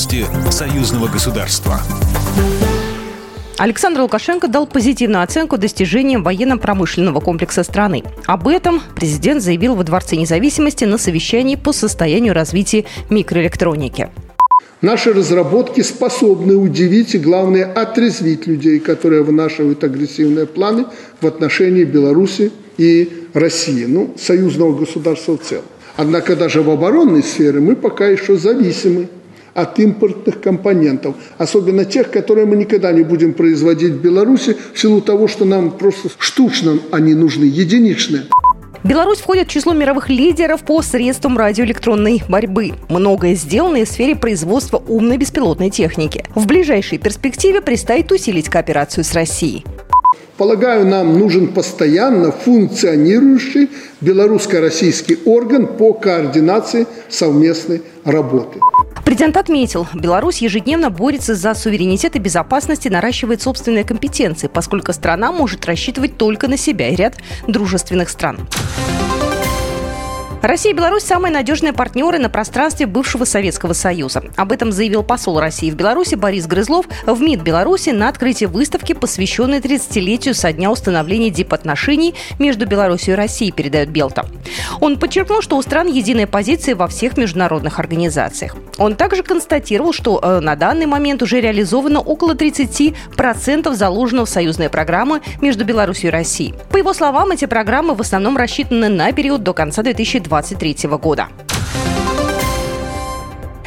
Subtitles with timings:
[0.00, 1.78] Новости союзного государства.
[3.58, 8.02] Александр Лукашенко дал позитивную оценку достижениям военно-промышленного комплекса страны.
[8.24, 14.08] Об этом президент заявил во Дворце независимости на совещании по состоянию развития микроэлектроники.
[14.80, 20.86] Наши разработки способны удивить и, главное, отрезвить людей, которые вынашивают агрессивные планы
[21.20, 25.64] в отношении Беларуси и России, ну, союзного государства в целом.
[25.96, 29.08] Однако даже в оборонной сфере мы пока еще зависимы
[29.54, 35.00] от импортных компонентов, особенно тех, которые мы никогда не будем производить в Беларуси в силу
[35.00, 38.24] того, что нам просто штучно они нужны, единичные.
[38.82, 42.72] Беларусь входит в число мировых лидеров по средствам радиоэлектронной борьбы.
[42.88, 46.24] Многое сделано в сфере производства умной беспилотной техники.
[46.34, 49.66] В ближайшей перспективе предстоит усилить кооперацию с Россией.
[50.38, 53.68] Полагаю, нам нужен постоянно функционирующий
[54.00, 58.58] белорусско-российский орган по координации совместной работы.
[59.04, 65.32] Президент отметил, Беларусь ежедневно борется за суверенитет и безопасность и наращивает собственные компетенции, поскольку страна
[65.32, 67.16] может рассчитывать только на себя и ряд
[67.46, 68.38] дружественных стран.
[70.42, 74.22] Россия и Беларусь– самые надежные партнеры на пространстве бывшего Советского Союза.
[74.36, 78.94] Об этом заявил посол России в Беларуси Борис Грызлов в МИД Беларуси на открытии выставки,
[78.94, 84.24] посвященной 30-летию со дня установления дипотношений между Беларусью и Россией, передает Белта.
[84.80, 88.56] Он подчеркнул, что у стран единая позиция во всех международных организациях.
[88.78, 94.70] Он также констатировал, что э, на данный момент уже реализовано около 30% заложенного в союзные
[94.70, 96.54] программы между Беларусью и Россией.
[96.70, 101.28] По его словам, эти программы в основном рассчитаны на период до конца 2020 2023 года.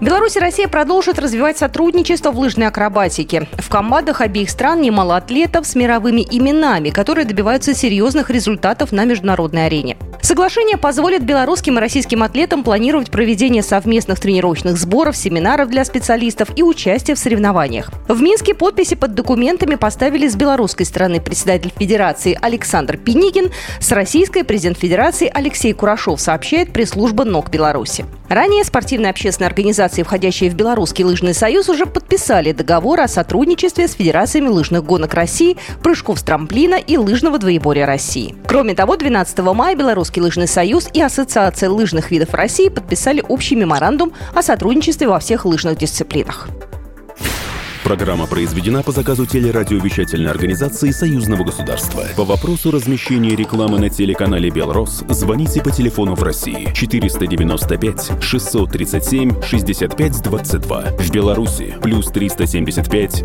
[0.00, 3.48] Беларусь и Россия продолжат развивать сотрудничество в лыжной акробатике.
[3.58, 9.66] В командах обеих стран немало атлетов с мировыми именами, которые добиваются серьезных результатов на международной
[9.66, 9.96] арене.
[10.22, 16.62] Соглашение позволит белорусским и российским атлетам планировать проведение совместных тренировочных сборов, семинаров для специалистов и
[16.62, 17.90] участие в соревнованиях.
[18.08, 23.50] В Минске подписи под документами поставили с белорусской стороны председатель Федерации Александр Пинигин,
[23.80, 28.04] с российской президент Федерации Алексей Курашов, сообщает пресс-служба НОК Беларуси.
[28.28, 33.92] Ранее спортивные общественные организации, входящие в Белорусский лыжный союз, уже подписали договор о сотрудничестве с
[33.92, 38.34] Федерациями лыжных гонок России, прыжков с трамплина и лыжного двоеборья России.
[38.48, 43.54] Кроме того, 12 мая Белорусский Белорусский лыжный союз и Ассоциация лыжных видов России подписали общий
[43.54, 46.48] меморандум о сотрудничестве во всех лыжных дисциплинах.
[47.84, 52.02] Программа произведена по заказу телерадиовещательной организации Союзного государства.
[52.16, 60.22] По вопросу размещения рекламы на телеканале «Белрос» звоните по телефону в России 495 637 65
[60.22, 60.82] 22.
[60.98, 63.24] В Беларуси плюс 375